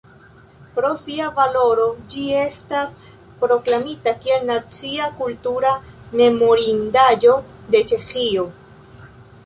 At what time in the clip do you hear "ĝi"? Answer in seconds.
2.13-2.23